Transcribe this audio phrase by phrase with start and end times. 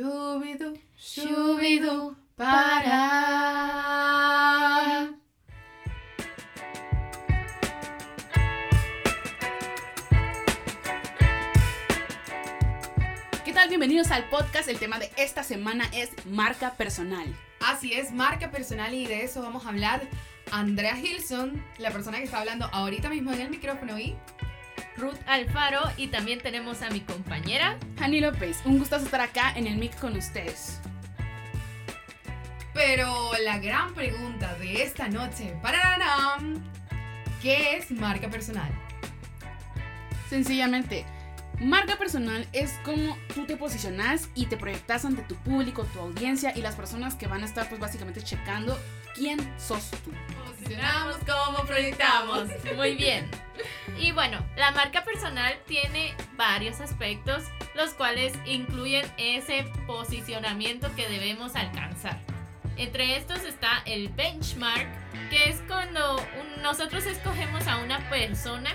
[0.00, 2.96] Shubidu, shubidu, para.
[13.44, 13.68] ¿Qué tal?
[13.68, 14.70] Bienvenidos al podcast.
[14.70, 17.26] El tema de esta semana es marca personal.
[17.60, 20.00] Así es, marca personal y de eso vamos a hablar.
[20.50, 24.16] Andrea Gilson, la persona que está hablando ahorita mismo en el micrófono y
[24.96, 27.78] Ruth Alfaro y también tenemos a mi compañera.
[27.98, 30.80] Hani López, un gustazo estar acá en el mix con ustedes.
[32.74, 36.62] Pero la gran pregunta de esta noche, ¡pararam!
[37.40, 38.70] ¿qué es marca personal?
[40.28, 41.04] Sencillamente,
[41.58, 46.56] marca personal es como tú te posicionas y te proyectas ante tu público, tu audiencia
[46.56, 48.78] y las personas que van a estar pues básicamente checando
[49.14, 50.12] quién sos tú.
[50.46, 52.48] Posicionamos como proyectamos.
[52.76, 53.30] Muy bien.
[53.98, 57.42] Y bueno, la marca personal tiene varios aspectos,
[57.74, 62.18] los cuales incluyen ese posicionamiento que debemos alcanzar.
[62.76, 64.88] Entre estos está el benchmark,
[65.28, 68.70] que es cuando un- nosotros escogemos a una persona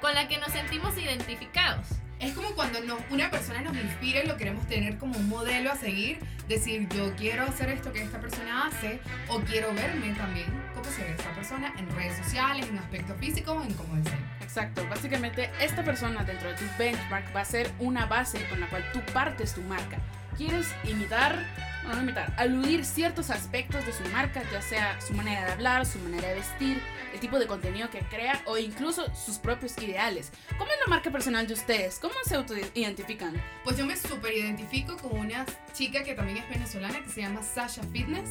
[0.00, 1.86] con la que nos sentimos identificados.
[2.22, 5.72] Es como cuando nos- una persona nos inspira y lo queremos tener como un modelo
[5.72, 10.46] a seguir, decir yo quiero hacer esto que esta persona hace o quiero verme también
[10.72, 14.18] como se ve esa persona en redes sociales, en aspecto físico, en cómo deseo.
[14.40, 18.68] Exacto, básicamente esta persona dentro de tu benchmark va a ser una base con la
[18.68, 19.98] cual tú partes tu marca.
[20.36, 21.44] ¿Quieres imitar,
[21.82, 25.86] bueno, no imitar, aludir ciertos aspectos de su marca, ya sea su manera de hablar,
[25.86, 26.80] su manera de vestir,
[27.12, 30.32] el tipo de contenido que crea o incluso sus propios ideales?
[30.58, 31.98] ¿Cómo es la marca personal de ustedes?
[31.98, 33.40] ¿Cómo se autoidentifican?
[33.64, 37.42] Pues yo me super identifico con una chica que también es venezolana que se llama
[37.42, 38.30] Sasha Fitness.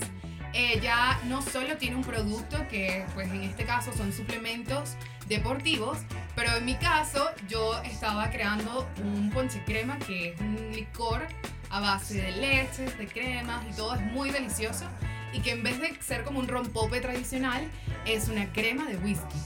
[0.54, 4.96] Ella no solo tiene un producto que pues en este caso son suplementos
[5.28, 6.00] deportivos,
[6.36, 11.26] pero en mi caso yo estaba creando un ponche crema que es un licor
[11.72, 14.86] a base de leches, de cremas y todo es muy delicioso
[15.34, 17.64] y que en vez de ser como un rompope tradicional
[18.06, 19.38] es una crema de whisky.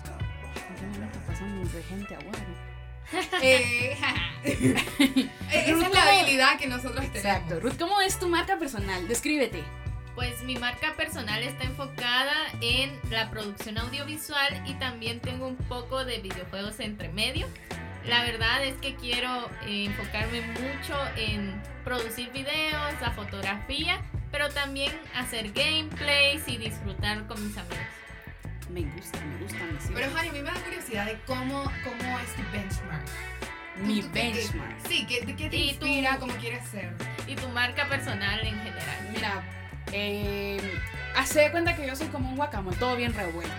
[1.90, 2.40] Gente a guaro.
[5.52, 7.18] Eh, esa es la habilidad que nosotros tenemos.
[7.18, 7.60] Exacto.
[7.60, 9.08] Ruth, ¿cómo es tu marca personal?
[9.08, 9.64] Descríbete.
[10.16, 16.04] Pues mi marca personal está enfocada en la producción audiovisual y también tengo un poco
[16.04, 17.48] de videojuegos entre medio.
[18.06, 24.02] La verdad es que quiero eh, enfocarme mucho en producir videos, la fotografía,
[24.32, 27.78] pero también hacer gameplays y disfrutar con mis amigos.
[28.70, 29.94] Me gusta, me gusta, me sirve.
[30.02, 33.06] Pero Jani, a mí me da curiosidad de cómo, cómo es tu benchmark.
[33.78, 34.88] Mi ¿Tú- tú qué- benchmark.
[34.88, 36.18] Sí, ¿qué, qué te inspira?
[36.18, 36.92] ¿Cómo quieres ser?
[37.28, 39.10] Y tu marca personal en general.
[39.14, 39.44] Mira,
[39.92, 40.60] eh,
[41.16, 43.54] hace de cuenta que yo soy como un guacamole, todo bien revuelto.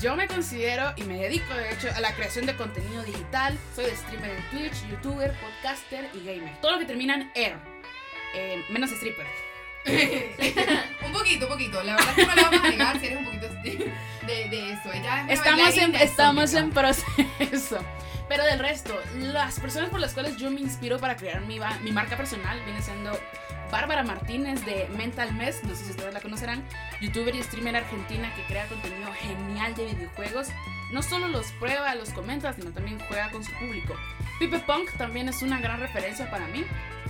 [0.00, 3.58] Yo me considero y me dedico de hecho a la creación de contenido digital.
[3.74, 6.56] Soy de streamer en Twitch, youtuber, podcaster y gamer.
[6.60, 7.56] Todo lo que termina en er,
[8.32, 9.26] eh, menos stripper.
[11.04, 11.82] un poquito, un poquito.
[11.82, 14.72] La verdad es que no le vamos a negar si eres un poquito de, de
[14.72, 14.92] eso.
[14.92, 17.84] Ella es una Estamos en, estamos en proceso.
[18.28, 21.90] Pero del resto, las personas por las cuales yo me inspiro para crear mi, mi
[21.90, 23.18] marca personal viene siendo
[23.70, 26.64] Bárbara Martínez de Mental Mess, no sé si ustedes la conocerán,
[27.00, 30.48] youtuber y streamer argentina que crea contenido genial de videojuegos.
[30.92, 33.94] No solo los prueba, los comenta, sino también juega con su público.
[34.38, 36.64] Pipe Punk también es una gran referencia para mí,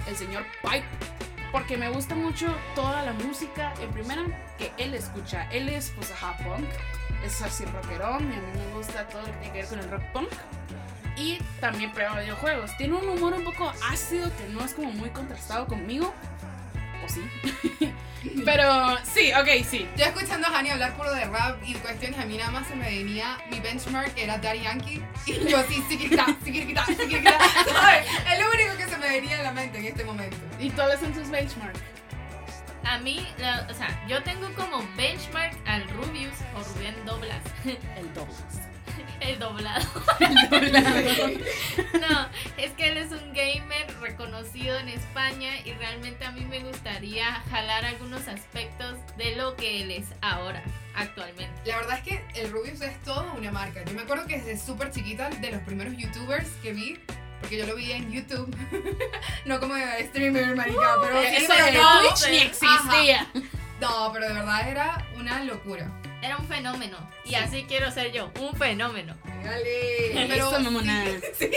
[0.09, 0.87] el señor Pipe,
[1.53, 4.25] porque me gusta mucho toda la música, en primera,
[4.59, 5.49] que él escucha.
[5.51, 6.69] Él es pues ajá, punk,
[7.25, 9.79] es así rockerón y a mí me gusta todo lo que tiene que ver con
[9.79, 10.31] el rock punk.
[11.17, 12.77] Y también prueba videojuegos.
[12.77, 16.15] Tiene un humor un poco ácido que no es como muy contrastado conmigo.
[17.09, 17.93] ¿O sí?
[18.45, 19.89] Pero sí, ok, sí.
[19.97, 22.75] Yo escuchando a Hani hablar puro de rap y cuestiones, a mí nada más se
[22.75, 25.03] me venía mi benchmark era Daddy Yankee.
[25.27, 27.39] Y yo así, siquirita, siquirita, siquirita.
[27.73, 28.07] ¿Sabes?
[28.33, 30.37] Es lo único que se me venía en la mente en este momento.
[30.59, 31.81] ¿Y cuáles son tus benchmarks?
[32.85, 38.13] A mí, la- o sea, yo tengo como benchmark al Rubius o Rubén Doblas, El
[38.15, 38.68] Douglas.
[39.29, 39.87] El doblado.
[40.21, 41.31] El doblado.
[42.01, 46.61] No, es que él es un gamer reconocido en España y realmente a mí me
[46.61, 50.63] gustaría jalar algunos aspectos de lo que él es ahora,
[50.95, 51.53] actualmente.
[51.67, 53.85] La verdad es que el Rubius es todo una marca.
[53.85, 56.99] Yo me acuerdo que desde súper chiquita, de los primeros youtubers que vi,
[57.41, 58.55] porque yo lo vi en YouTube,
[59.45, 59.75] no como
[60.09, 63.27] streamer, marica, pero Eso pero de no, Twitch ni existía.
[63.81, 65.91] No, pero de verdad era una locura.
[66.21, 67.35] Era un fenómeno y Sí.
[67.37, 69.15] así quiero ser yo, un fenómeno.
[69.45, 70.27] Dale.
[70.29, 71.05] Pero Eso, mamona.
[71.05, 71.51] sí, sí.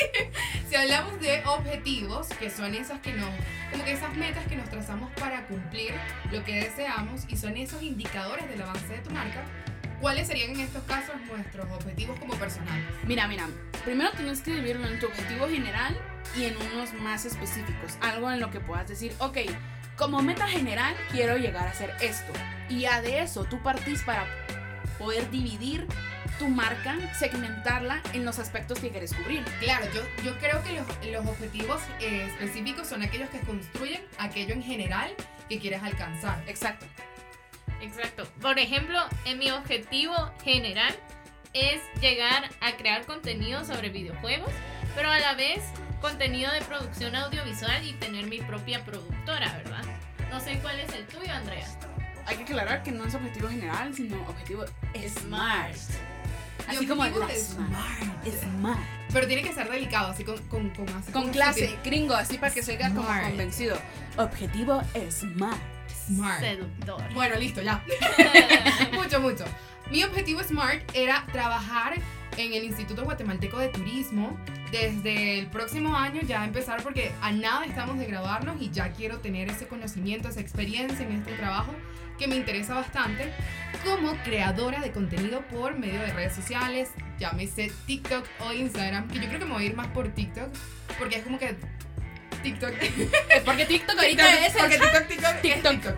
[0.69, 3.29] si hablamos de objetivos, que son esas que nos,
[3.71, 5.93] como que esas metas que nos trazamos para cumplir
[6.31, 9.43] lo que deseamos y son esos indicadores del avance de tu marca,
[9.99, 12.85] ¿cuáles serían en estos casos nuestros objetivos como personales?
[13.03, 13.47] Mira, mira.
[13.83, 15.97] Primero tienes que dividirlo en tu objetivo general
[16.37, 17.97] y en unos más específicos.
[17.99, 19.37] Algo en lo que puedas decir, ok,
[19.97, 22.31] como meta general quiero llegar a hacer esto.
[22.69, 24.25] Y ya de eso tú partís para
[25.01, 25.87] poder dividir
[26.37, 29.43] tu marca, segmentarla en los aspectos que quieres cubrir.
[29.59, 34.53] Claro, yo, yo creo que los, los objetivos eh, específicos son aquellos que construyen aquello
[34.53, 35.11] en general
[35.49, 36.43] que quieres alcanzar.
[36.47, 36.85] Exacto.
[37.81, 38.27] Exacto.
[38.41, 40.13] Por ejemplo, en mi objetivo
[40.43, 40.95] general
[41.53, 44.51] es llegar a crear contenido sobre videojuegos,
[44.95, 45.63] pero a la vez
[45.99, 49.83] contenido de producción audiovisual y tener mi propia productora, ¿verdad?
[50.29, 51.67] No sé cuál es el tuyo, Andrea.
[52.25, 54.65] Hay que aclarar que no es objetivo general, sino objetivo
[55.19, 55.75] smart.
[56.67, 58.25] Así como la smart.
[58.41, 58.79] Smart.
[59.11, 62.53] Pero tiene que ser delicado, así con, con, con, así Con clase, gringo, así para
[62.53, 63.27] que se oiga como Smart.
[63.27, 63.77] convencido.
[64.17, 65.57] Objetivo smart.
[66.07, 66.39] Smart.
[66.39, 67.13] Seductor.
[67.13, 67.83] Bueno, listo, ya.
[68.93, 69.43] mucho, mucho.
[69.91, 71.95] Mi objetivo SMART era trabajar
[72.37, 74.37] en el Instituto Guatemalteco de Turismo.
[74.71, 79.19] Desde el próximo año ya empezar porque a nada estamos de graduarnos y ya quiero
[79.19, 81.73] tener ese conocimiento, esa experiencia en este trabajo
[82.17, 83.33] que me interesa bastante
[83.83, 86.89] como creadora de contenido por medio de redes sociales,
[87.19, 90.49] llámese TikTok o Instagram, que yo creo que me voy a ir más por TikTok
[90.99, 91.55] porque es como que
[92.43, 92.71] TikTok.
[93.45, 95.71] Porque TikTok ahorita TikTok, es el porque TikTok, TikTok, es TikTok.
[95.71, 95.95] TikTok.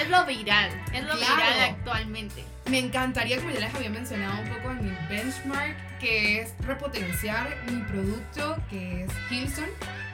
[0.00, 1.36] Es lo viral, es lo Claro.
[1.36, 2.44] viral actualmente.
[2.70, 7.48] Me encantaría, como ya les había mencionado un poco en mi benchmark, que es repotenciar
[7.68, 9.68] mi producto, que es Hilson,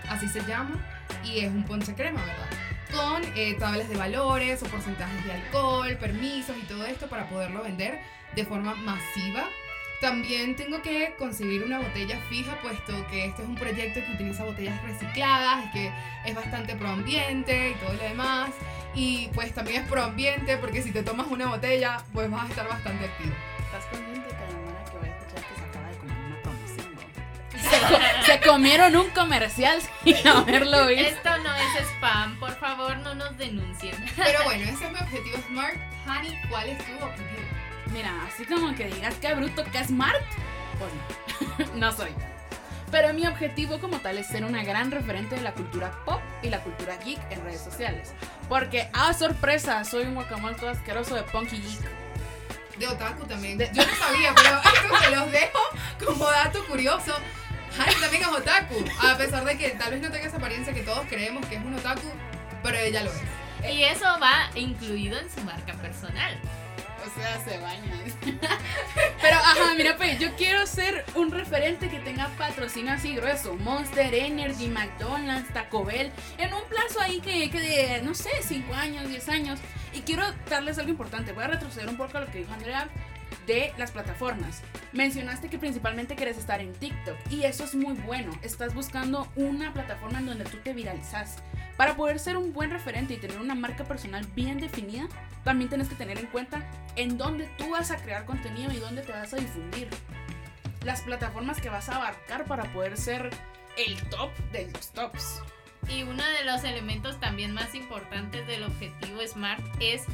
[0.09, 0.83] así se llama,
[1.23, 2.49] y es un ponche crema, ¿verdad?
[2.95, 7.63] Con eh, tablas de valores o porcentajes de alcohol, permisos y todo esto para poderlo
[7.63, 8.01] vender
[8.35, 9.45] de forma masiva.
[10.01, 14.45] También tengo que conseguir una botella fija, puesto que este es un proyecto que utiliza
[14.45, 15.91] botellas recicladas, que
[16.25, 18.51] es bastante proambiente y todo lo demás.
[18.95, 22.69] Y pues también es proambiente porque si te tomas una botella, pues vas a estar
[22.69, 23.35] bastante activo.
[23.65, 26.37] Estás consciente que voy a escuchar que se acaba de comer una
[28.27, 31.09] se comieron un comercial sin haberlo visto.
[31.09, 33.95] Esto no es spam, por favor no nos denuncien.
[34.17, 35.77] Pero bueno, ese es mi objetivo Smart.
[36.07, 37.43] Honey, ¿cuál es tu objetivo?
[37.93, 40.21] Mira, así como que digas que bruto, que smart,
[40.79, 42.11] pues no, no soy.
[42.91, 46.49] Pero mi objetivo como tal es ser una gran referente de la cultura pop y
[46.51, 48.13] la cultura geek en redes sociales.
[48.49, 51.81] Porque, ah, sorpresa, soy un guacamole todo asqueroso de punk y geek.
[52.79, 53.59] De otaku también.
[53.59, 55.59] De- Yo no sabía, pero esto se los dejo
[56.05, 57.13] como dato curioso.
[57.79, 60.83] Honey también es otaku, a pesar de que tal vez no tenga esa apariencia que
[60.83, 62.09] todos creemos que es un otaku,
[62.63, 63.71] pero ella lo es.
[63.71, 66.39] Y eso va incluido en su marca personal.
[67.07, 67.93] O sea, se baña.
[69.23, 73.55] Pero, ajá, mira, pues yo quiero ser un referente que tenga patrocinio así grueso.
[73.55, 76.11] Monster Energy, McDonald's, Taco Bell.
[76.39, 79.61] En un plazo ahí que, que de, no sé, 5 años, 10 años.
[79.93, 81.33] Y quiero darles algo importante.
[81.33, 82.89] Voy a retroceder un poco a lo que dijo Andrea
[83.47, 84.63] de las plataformas.
[84.93, 87.17] Mencionaste que principalmente quieres estar en TikTok.
[87.31, 88.33] Y eso es muy bueno.
[88.43, 91.37] Estás buscando una plataforma en donde tú te viralizas.
[91.77, 95.07] Para poder ser un buen referente y tener una marca personal bien definida,
[95.45, 99.03] también tienes que tener en cuenta en dónde tú vas a crear contenido y dónde
[99.03, 99.89] te vas a difundir.
[100.85, 103.31] Las plataformas que vas a abarcar para poder ser
[103.77, 105.43] el top de los tops.
[105.89, 110.05] Y uno de los elementos también más importantes del objetivo SMART es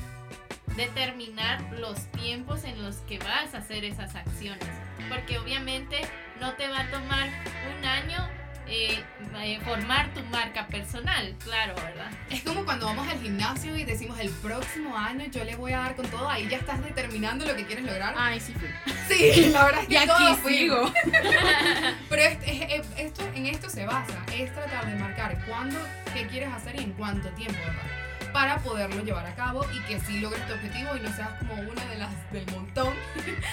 [0.76, 4.66] determinar los tiempos en los que vas a hacer esas acciones.
[5.08, 6.00] Porque obviamente
[6.40, 7.28] no te va a tomar
[7.78, 8.28] un año
[8.68, 9.02] eh,
[9.42, 12.10] eh, formar tu marca personal, claro, ¿verdad?
[12.30, 15.78] Es como cuando vamos al gimnasio y decimos el próximo año yo le voy a
[15.80, 18.14] dar con todo, ahí ya estás determinando lo que quieres lograr.
[18.16, 18.68] Ay, sí fui.
[19.08, 20.92] Sí, la verdad es que Y aquí sigo.
[22.08, 25.78] Pero es- es- es- esto, en esto se basa, es tratar de marcar cuándo,
[26.14, 27.82] qué quieres hacer y en cuánto tiempo, ¿verdad?
[28.32, 31.54] Para poderlo llevar a cabo y que sí logres tu objetivo y no seas como
[31.54, 32.94] una de las del montón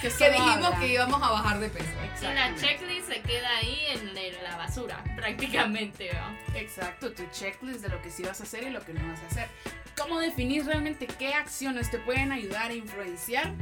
[0.00, 1.90] Que, que dijimos que íbamos a bajar de peso.
[2.20, 6.58] Y la checklist se queda ahí en, en la basura, prácticamente, ¿no?
[6.58, 9.20] Exacto, tu checklist de lo que sí vas a hacer y lo que no vas
[9.22, 9.48] a hacer.
[9.96, 13.52] ¿Cómo definir realmente qué acciones te pueden ayudar a influenciar?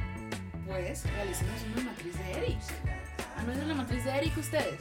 [0.66, 2.58] Pues realicemos una matriz de Eric.
[3.37, 4.80] ¿Ah, no es de la matriz de Eric ustedes?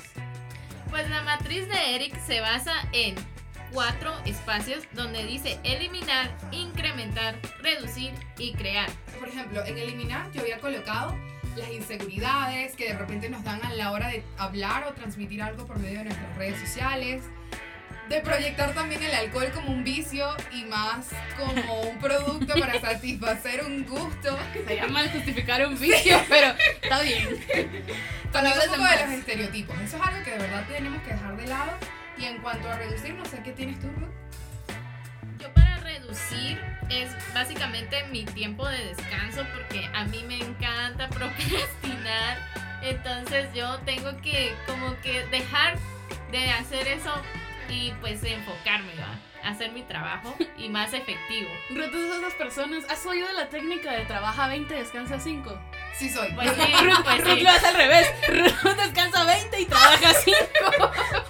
[0.90, 3.16] Pues la matriz de Eric se basa en
[3.72, 8.90] cuatro espacios donde dice eliminar, incrementar, reducir y crear.
[9.20, 11.18] Por ejemplo, en eliminar yo había colocado
[11.58, 15.66] las inseguridades que de repente nos dan a la hora de hablar o transmitir algo
[15.66, 17.24] por medio de nuestras redes sociales.
[18.10, 21.08] De proyectar también el alcohol como un vicio y más
[21.38, 24.38] como un producto para satisfacer un gusto.
[24.66, 27.38] Se llama justificar un vicio, pero está bien.
[28.32, 29.76] Palabras un de poco de los estereotipos.
[29.82, 31.72] Eso es algo que de verdad tenemos que dejar de lado.
[32.20, 34.10] Y en cuanto a reducir, no sé qué tienes tú, Ruth.
[35.40, 36.60] Yo para reducir
[36.90, 42.38] es básicamente mi tiempo de descanso porque a mí me encanta procrastinar.
[42.82, 45.78] Entonces yo tengo que como que dejar
[46.32, 47.14] de hacer eso
[47.70, 49.18] y pues enfocarme, ¿va?
[49.48, 51.50] hacer mi trabajo y más efectivo.
[51.70, 52.84] Ruth esas personas.
[52.90, 55.60] ¿Has oído la técnica de trabaja 20, descansa 5?
[55.98, 56.32] Sí soy.
[56.34, 57.42] Pues sí, Ruth, pues Ruth sí.
[57.42, 58.08] lo hace al revés.
[58.28, 60.38] Ruth descansa 20 y trabaja 5.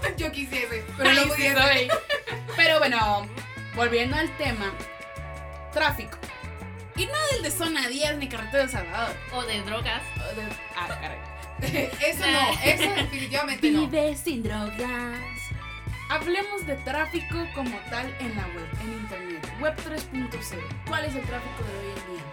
[0.18, 1.62] Yo quisiese, pero no sí pudiese.
[1.62, 1.88] soy.
[2.56, 3.28] Pero bueno,
[3.76, 4.74] volviendo al tema,
[5.72, 6.18] tráfico.
[6.96, 9.16] Y no del de zona 10 ni carretera de Salvador.
[9.34, 10.02] O de drogas.
[10.18, 11.18] O de- Ah, caray.
[12.06, 13.88] Eso no, eso definitivamente no.
[13.88, 15.18] Vive sin drogas.
[16.10, 19.52] Hablemos de tráfico como tal en la web, en internet.
[19.60, 20.60] Web 3.0.
[20.88, 22.24] ¿Cuál es el tráfico de hoy en día?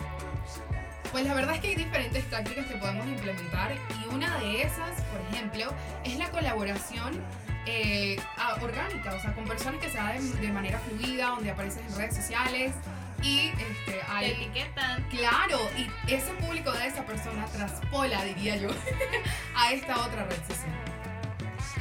[1.14, 5.00] Pues la verdad es que hay diferentes tácticas que podemos implementar y una de esas,
[5.12, 7.23] por ejemplo, es la colaboración
[7.66, 8.16] eh,
[8.61, 12.16] orgánica, o sea, con personas que se da de, manera fluida, donde apareces en redes
[12.16, 12.73] sociales
[13.23, 14.30] y este, Te hay...
[14.33, 15.04] etiquetan.
[15.04, 18.71] Claro, y ese público de esa persona traspola, diría yo,
[19.54, 20.75] a esta otra red social.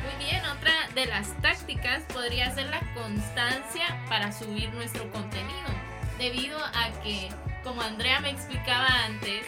[0.04, 5.70] Muy bien, otra de las tácticas podría ser la constancia para subir nuestro contenido.
[6.20, 7.30] Debido a que,
[7.74, 9.48] como Andrea me explicaba antes,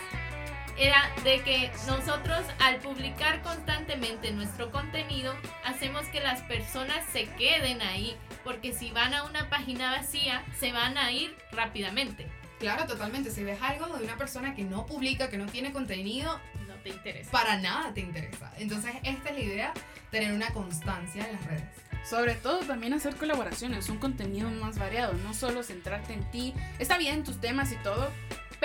[0.79, 7.83] era de que nosotros al publicar constantemente nuestro contenido hacemos que las personas se queden
[7.83, 12.25] ahí, porque si van a una página vacía se van a ir rápidamente.
[12.57, 13.29] Claro, totalmente.
[13.29, 16.89] Si ves algo de una persona que no publica, que no tiene contenido, No te
[16.89, 17.29] interesa.
[17.29, 18.51] para nada te interesa.
[18.57, 19.73] Entonces, esta es la idea,
[20.09, 21.63] tener una constancia en las redes.
[22.07, 26.53] Sobre todo también hacer colaboraciones, un contenido más variado, no solo centrarte en ti.
[26.77, 28.11] Está bien tus temas y todo,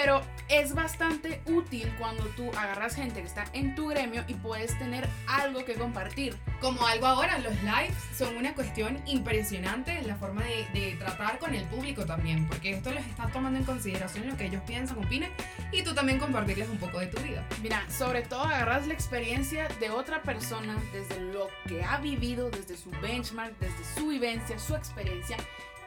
[0.00, 4.76] pero es bastante útil cuando tú agarras gente que está en tu gremio y puedes
[4.78, 6.35] tener algo que compartir.
[6.59, 11.38] Como algo ahora, los lives son una cuestión impresionante en la forma de, de tratar
[11.38, 14.97] con el público también, porque esto los estás tomando en consideración lo que ellos piensan,
[15.04, 15.30] opinen,
[15.71, 17.47] y tú también compartirles un poco de tu vida.
[17.62, 22.78] Mira, sobre todo agarras la experiencia de otra persona desde lo que ha vivido, desde
[22.78, 25.37] su benchmark, desde su vivencia, su experiencia,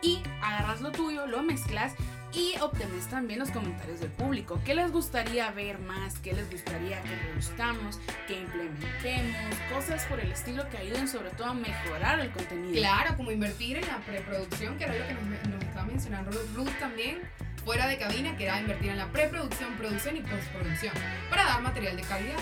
[0.04, 1.96] y agarras lo tuyo, lo mezclas
[2.34, 4.60] y obtenés también los comentarios del público.
[4.66, 6.18] ¿Qué les gustaría ver más?
[6.20, 9.36] ¿Qué les gustaría que reduzcamos, que implementemos?
[9.72, 12.74] Cosas por el estilo que ayuden sobre todo a mejorar el contenido.
[12.74, 16.80] Claro, como invertir en la preproducción, que era lo que nos, nos estaba mencionando Ruth
[16.80, 17.22] también,
[17.64, 20.94] fuera de cabina, que era invertir en la preproducción, producción y postproducción,
[21.30, 22.40] para dar material de calidad.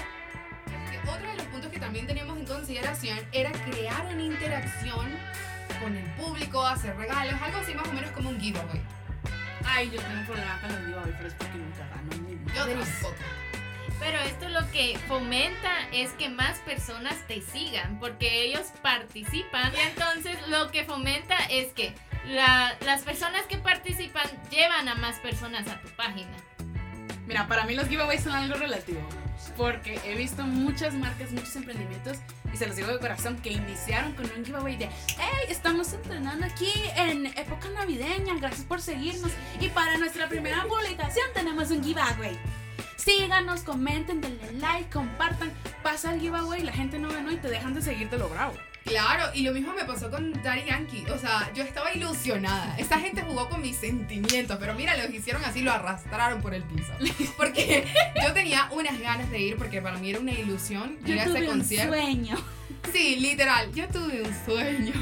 [1.04, 5.10] Otro de los puntos que también teníamos en consideración era crear una interacción
[5.82, 8.82] con el público, hacer regalos, algo así más o menos como un giveaway.
[9.66, 12.66] Ay, yo tengo un problema con los giveaways, pero es porque nunca gano ni Yo
[12.66, 13.16] tampoco.
[14.00, 19.72] Pero esto lo que fomenta es que más personas te sigan, porque ellos participan.
[19.76, 21.94] Y entonces lo que fomenta es que
[22.26, 26.32] la- las personas que participan llevan a más personas a tu página.
[27.28, 29.08] Mira, para mí los giveaways son algo relativo.
[29.58, 32.18] Porque he visto muchas marcas, muchos emprendimientos,
[32.54, 35.48] y se los digo de corazón, que iniciaron con un giveaway de ¡Hey!
[35.50, 39.32] Estamos entrenando aquí en época navideña, gracias por seguirnos.
[39.60, 42.38] Y para nuestra primera publicación tenemos un giveaway.
[42.96, 45.52] Síganos, comenten, denle like, compartan.
[45.82, 48.54] Pasa el giveaway, la gente no ganó y te dejan de seguir de lo bravo.
[48.86, 51.06] Claro, y lo mismo me pasó con Daddy Yankee.
[51.12, 52.76] O sea, yo estaba ilusionada.
[52.78, 56.64] Esta gente jugó con mis sentimientos, pero mira, los hicieron así, lo arrastraron por el
[56.64, 56.92] piso.
[57.38, 57.88] Porque
[58.22, 61.46] yo tenía unas ganas de ir, porque para mí era una ilusión ir a ese
[61.46, 61.94] concierto.
[61.94, 62.38] sueño.
[62.92, 64.94] Sí, literal, yo tuve un sueño.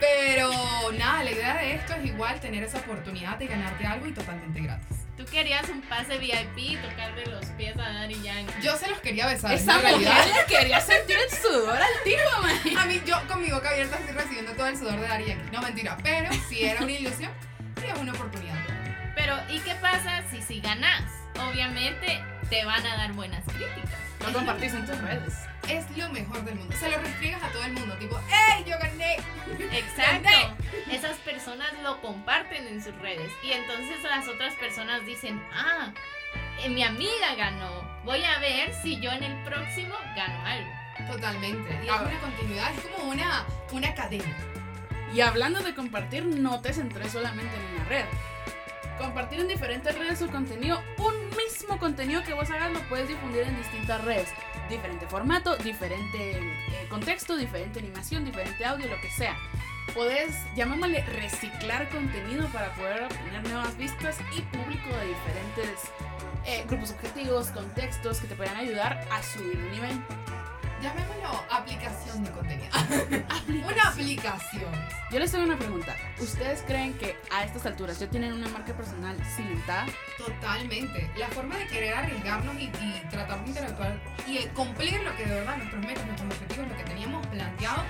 [0.00, 0.50] Pero
[0.98, 4.60] nada, la idea de esto es igual tener esa oportunidad de ganarte algo y totalmente
[4.60, 5.03] gratis.
[5.16, 8.52] Tú querías un pase VIP y tocarle los pies a Daddy Yankee.
[8.62, 9.52] Yo se los quería besar.
[9.52, 10.12] en Esa realidad.
[10.12, 12.78] mujer le quería sentir el sudor al tipo, man.
[12.78, 15.50] A mí, yo con mi boca abierta estoy recibiendo todo el sudor de Daddy Yankee.
[15.52, 15.96] No, mentira.
[16.02, 17.30] Pero si era una ilusión,
[17.80, 18.56] sí es una oportunidad.
[19.14, 21.02] Pero, ¿y qué pasa si si ganas?
[21.48, 24.00] Obviamente te van a dar buenas críticas.
[24.26, 25.34] Lo compartís en tus redes.
[25.68, 26.76] Es lo mejor del mundo.
[26.76, 27.94] Se lo restriegas a todo el mundo.
[27.96, 29.16] Tipo, ¡Ey, yo gané!
[29.72, 30.28] Exacto.
[30.90, 35.92] Esas personas lo comparten en sus redes y entonces las otras personas dicen, ah,
[36.62, 37.82] eh, mi amiga ganó.
[38.04, 40.70] Voy a ver si yo en el próximo gano algo.
[41.10, 41.70] Totalmente.
[41.84, 42.72] Y es una continuidad.
[42.74, 44.36] Es como una, una cadena.
[45.14, 48.04] Y hablando de compartir, no te centres solamente en una red.
[48.98, 53.42] Compartir en diferentes redes su contenido, un mismo contenido que vos hagas lo puedes difundir
[53.42, 54.28] en distintas redes.
[54.68, 59.36] Diferente formato, diferente eh, contexto, diferente animación, diferente audio, lo que sea.
[59.92, 65.90] Podés, llamémosle, reciclar contenido para poder obtener nuevas vistas y público de diferentes
[66.46, 70.00] eh, grupos objetivos, contextos que te puedan ayudar a subir un nivel.
[70.84, 72.68] Llamémoslo aplicación de contenido.
[73.66, 74.70] una aplicación.
[75.10, 75.96] Yo les tengo una pregunta.
[76.18, 79.86] ¿Ustedes creen que a estas alturas ya tienen una marca personal cimentada?
[80.18, 81.10] Totalmente.
[81.16, 85.36] La forma de querer arriesgarnos y, y tratar de interactuar y cumplir lo que de
[85.36, 87.82] verdad nuestros metas, nuestros objetivos, lo que teníamos planteado,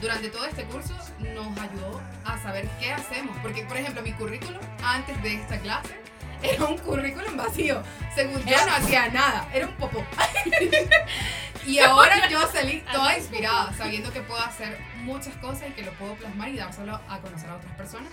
[0.00, 3.36] durante todo este curso nos ayudó a saber qué hacemos.
[3.42, 6.00] Porque, por ejemplo, mi currículum antes de esta clase
[6.42, 7.80] era un currículum vacío.
[8.12, 10.04] Según yo no hacía nada, era un popó.
[11.66, 15.92] y ahora yo salí toda inspirada, sabiendo que puedo hacer muchas cosas y que lo
[15.92, 18.12] puedo plasmar y dárselo a conocer a otras personas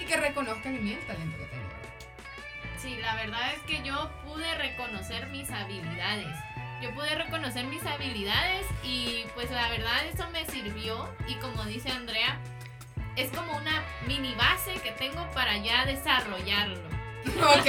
[0.00, 1.66] y que reconozcan en mí el talento que tengo.
[2.78, 6.34] Sí, la verdad es que yo pude reconocer mis habilidades.
[6.82, 11.90] Yo pude reconocer mis habilidades y pues la verdad eso me sirvió y como dice
[11.90, 12.38] Andrea,
[13.16, 16.95] es como una mini base que tengo para ya desarrollarlo.
[17.26, 17.66] Ok,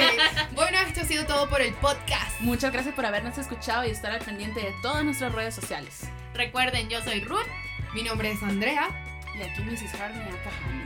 [0.54, 2.40] bueno, esto ha sido todo por el podcast.
[2.40, 6.08] Muchas gracias por habernos escuchado y estar al pendiente de todas nuestras redes sociales.
[6.34, 7.46] Recuerden, yo soy Ruth.
[7.94, 8.88] Mi nombre es Andrea.
[9.36, 9.94] Y aquí Mrs.
[10.00, 10.84] Harney Akahani.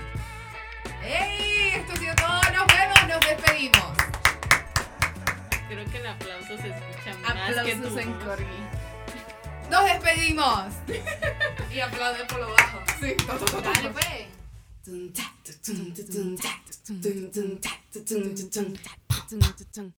[1.05, 1.75] ¡Ey!
[1.77, 2.43] Esto ha sido todo.
[2.53, 3.93] Nos vemos, nos despedimos.
[5.69, 8.13] Creo que el aplauso se escucha más que tu Aplausos en.
[8.15, 8.45] Corgi.
[9.71, 10.65] Nos despedimos.
[11.73, 12.81] Y aplaude por lo bajo.
[13.01, 13.17] Sí,
[13.65, 14.32] Dale pues.
[14.83, 17.61] 增加增增增增增增增增增
[17.91, 18.77] 增增增增增增增
[19.29, 19.91] 增增增